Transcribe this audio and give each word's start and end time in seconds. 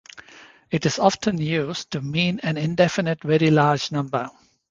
It 0.71 0.87
is 0.87 0.97
often 0.97 1.37
used 1.39 1.91
to 1.91 2.01
mean 2.01 2.39
an 2.41 2.57
indefinite 2.57 3.21
very 3.21 3.51
large 3.51 3.91
number. 3.91 4.31